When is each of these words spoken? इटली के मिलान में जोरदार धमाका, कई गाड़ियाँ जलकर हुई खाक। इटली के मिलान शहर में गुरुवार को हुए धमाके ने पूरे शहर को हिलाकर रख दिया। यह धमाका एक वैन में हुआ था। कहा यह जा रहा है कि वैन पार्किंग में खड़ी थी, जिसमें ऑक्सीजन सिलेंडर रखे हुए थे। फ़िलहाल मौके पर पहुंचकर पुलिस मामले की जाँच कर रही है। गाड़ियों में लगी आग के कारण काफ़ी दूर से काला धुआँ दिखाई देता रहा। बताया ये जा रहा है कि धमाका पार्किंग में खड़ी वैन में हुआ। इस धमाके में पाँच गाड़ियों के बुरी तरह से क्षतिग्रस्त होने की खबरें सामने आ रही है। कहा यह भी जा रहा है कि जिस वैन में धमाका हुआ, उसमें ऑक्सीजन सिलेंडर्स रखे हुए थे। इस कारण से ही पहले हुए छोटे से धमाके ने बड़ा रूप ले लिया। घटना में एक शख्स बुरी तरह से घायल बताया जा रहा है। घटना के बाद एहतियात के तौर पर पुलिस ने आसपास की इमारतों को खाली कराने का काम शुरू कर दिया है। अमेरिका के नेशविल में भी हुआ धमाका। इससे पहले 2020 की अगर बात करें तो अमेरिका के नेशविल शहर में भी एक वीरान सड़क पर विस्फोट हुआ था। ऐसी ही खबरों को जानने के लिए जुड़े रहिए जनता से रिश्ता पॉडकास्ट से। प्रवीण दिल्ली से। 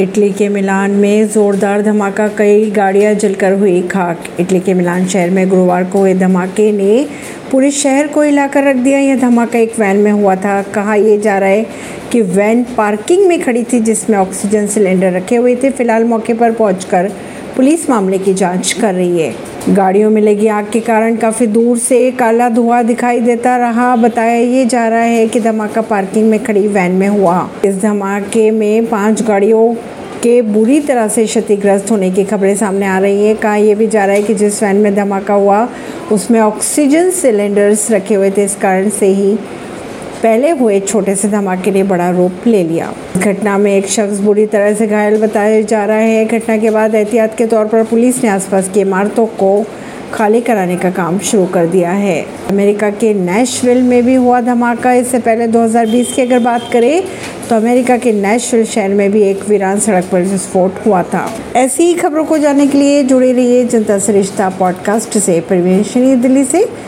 इटली 0.00 0.30
के 0.30 0.48
मिलान 0.48 0.90
में 0.90 1.28
जोरदार 1.28 1.82
धमाका, 1.82 2.26
कई 2.28 2.70
गाड़ियाँ 2.70 3.12
जलकर 3.14 3.52
हुई 3.52 3.80
खाक। 3.82 4.24
इटली 4.40 4.60
के 4.60 4.74
मिलान 4.74 5.06
शहर 5.06 5.30
में 5.30 5.48
गुरुवार 5.48 5.84
को 5.84 5.98
हुए 5.98 6.14
धमाके 6.14 6.70
ने 6.72 7.06
पूरे 7.52 7.70
शहर 7.70 8.06
को 8.06 8.22
हिलाकर 8.22 8.64
रख 8.64 8.76
दिया। 8.76 8.98
यह 8.98 9.16
धमाका 9.16 9.58
एक 9.58 9.78
वैन 9.78 9.96
में 9.96 10.10
हुआ 10.12 10.34
था। 10.36 10.62
कहा 10.62 10.94
यह 10.94 11.20
जा 11.20 11.38
रहा 11.38 11.48
है 11.48 11.66
कि 12.12 12.20
वैन 12.20 12.64
पार्किंग 12.76 13.26
में 13.26 13.40
खड़ी 13.42 13.62
थी, 13.62 13.80
जिसमें 13.80 14.18
ऑक्सीजन 14.18 14.66
सिलेंडर 14.66 15.12
रखे 15.12 15.36
हुए 15.36 15.56
थे। 15.56 15.70
फ़िलहाल 15.70 16.04
मौके 16.04 16.34
पर 16.34 16.52
पहुंचकर 16.52 17.10
पुलिस 17.56 17.88
मामले 17.90 18.18
की 18.18 18.32
जाँच 18.34 18.72
कर 18.72 18.94
रही 18.94 19.20
है। 19.20 19.34
गाड़ियों 19.68 20.10
में 20.10 20.20
लगी 20.22 20.46
आग 20.46 20.68
के 20.70 20.80
कारण 20.80 21.16
काफ़ी 21.16 21.46
दूर 21.46 21.78
से 21.78 22.10
काला 22.10 22.48
धुआँ 22.48 22.82
दिखाई 22.84 23.20
देता 23.20 23.56
रहा। 23.56 23.96
बताया 23.96 24.34
ये 24.34 24.64
जा 24.64 24.88
रहा 24.88 25.00
है 25.00 25.26
कि 25.28 25.40
धमाका 25.40 25.80
पार्किंग 25.80 26.28
में 26.30 26.44
खड़ी 26.44 26.66
वैन 26.68 26.92
में 26.92 27.08
हुआ। 27.08 27.50
इस 27.64 27.80
धमाके 27.80 28.50
में 28.50 28.86
पाँच 28.86 29.22
गाड़ियों 29.22 29.74
के 30.22 30.42
बुरी 30.42 30.80
तरह 30.80 31.08
से 31.08 31.26
क्षतिग्रस्त 31.26 31.90
होने 31.90 32.10
की 32.10 32.24
खबरें 32.24 32.56
सामने 32.56 32.86
आ 32.86 32.98
रही 32.98 33.26
है। 33.26 33.34
कहा 33.34 33.56
यह 33.56 33.74
भी 33.74 33.86
जा 33.86 34.04
रहा 34.04 34.16
है 34.16 34.22
कि 34.22 34.34
जिस 34.34 34.62
वैन 34.62 34.76
में 34.76 34.94
धमाका 34.94 35.34
हुआ, 35.34 35.68
उसमें 36.12 36.40
ऑक्सीजन 36.40 37.10
सिलेंडर्स 37.10 37.90
रखे 37.90 38.14
हुए 38.14 38.30
थे। 38.30 38.44
इस 38.44 38.54
कारण 38.54 38.88
से 38.88 39.06
ही 39.06 39.38
पहले 40.22 40.50
हुए 40.50 40.80
छोटे 40.80 41.14
से 41.14 41.28
धमाके 41.28 41.70
ने 41.70 41.82
बड़ा 41.82 42.10
रूप 42.10 42.46
ले 42.46 42.62
लिया। 42.64 42.92
घटना 43.16 43.58
में 43.58 43.76
एक 43.76 43.86
शख्स 43.86 44.18
बुरी 44.18 44.46
तरह 44.46 44.74
से 44.74 44.86
घायल 44.86 45.20
बताया 45.22 45.60
जा 45.62 45.84
रहा 45.84 45.96
है। 45.96 46.24
घटना 46.24 46.56
के 46.56 46.70
बाद 46.70 46.94
एहतियात 46.94 47.36
के 47.38 47.46
तौर 47.46 47.66
पर 47.66 47.84
पुलिस 47.84 48.22
ने 48.24 48.28
आसपास 48.28 48.70
की 48.74 48.80
इमारतों 48.80 49.26
को 49.26 49.64
खाली 50.14 50.40
कराने 50.40 50.76
का 50.76 50.90
काम 50.90 51.18
शुरू 51.18 51.46
कर 51.46 51.66
दिया 51.66 51.90
है। 51.90 52.26
अमेरिका 52.50 52.90
के 52.90 53.14
नेशविल 53.14 53.82
में 53.82 54.02
भी 54.02 54.14
हुआ 54.14 54.40
धमाका। 54.40 54.92
इससे 54.92 55.18
पहले 55.18 55.46
2020 55.46 56.12
की 56.14 56.22
अगर 56.22 56.38
बात 56.38 56.68
करें 56.72 57.02
तो 57.48 57.56
अमेरिका 57.56 57.96
के 57.96 58.12
नेशविल 58.12 58.64
शहर 58.64 58.88
में 58.88 59.10
भी 59.12 59.22
एक 59.22 59.48
वीरान 59.48 59.80
सड़क 59.80 60.04
पर 60.12 60.22
विस्फोट 60.22 60.86
हुआ 60.86 61.02
था। 61.02 61.30
ऐसी 61.56 61.82
ही 61.82 61.94
खबरों 61.94 62.24
को 62.24 62.38
जानने 62.38 62.66
के 62.66 62.78
लिए 62.78 63.02
जुड़े 63.02 63.32
रहिए 63.32 63.64
जनता 63.64 63.98
से 63.98 64.12
रिश्ता 64.12 64.48
पॉडकास्ट 64.48 65.18
से। 65.18 65.40
प्रवीण 65.40 66.20
दिल्ली 66.20 66.44
से। 66.44 66.64